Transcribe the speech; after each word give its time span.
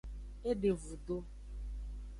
E 0.49 0.55
de 0.61 0.71
vudo. 0.81 1.17